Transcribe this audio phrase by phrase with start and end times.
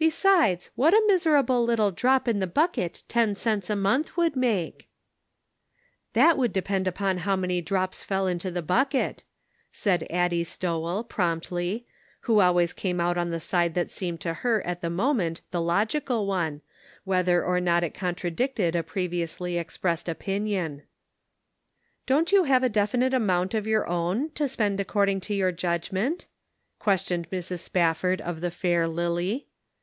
[0.00, 4.86] Besides, what a miserable little drop in the bucket ten cents a month would make!""
[6.12, 9.24] That would depend upon how man}' drops fell into the bucket,"
[9.72, 11.84] said Addie Stowell, promptly,
[12.20, 15.60] who always came out on the side that seemed to her at the moment the
[15.60, 16.60] logical one,
[17.02, 20.84] whether or not it contradicted a previously expressed opinion."
[22.06, 26.28] Don't you have a definite amount of your own, to spend according to your judgment?"
[26.78, 27.58] questioned Mrs.
[27.58, 29.46] Spafford of the fair Lily.